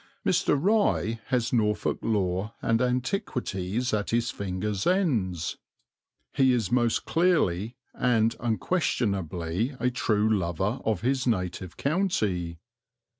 Mr. 0.25 0.57
Rye 0.59 1.19
has 1.27 1.53
Norfolk 1.53 1.99
lore 2.01 2.55
and 2.59 2.81
antiquities 2.81 3.93
at 3.93 4.09
his 4.09 4.31
fingers' 4.31 4.87
ends; 4.87 5.57
he 6.33 6.53
is 6.53 6.71
most 6.71 7.05
clearly 7.05 7.75
and 7.93 8.35
unquestionably 8.39 9.75
a 9.79 9.91
true 9.91 10.27
lover 10.27 10.79
of 10.83 11.01
his 11.01 11.27
native 11.27 11.77
county. 11.77 12.57